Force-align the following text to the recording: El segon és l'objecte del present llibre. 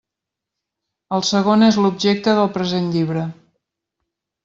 El 1.17 1.27
segon 1.33 1.67
és 1.69 1.79
l'objecte 1.83 2.37
del 2.43 2.53
present 2.59 2.91
llibre. 2.97 3.31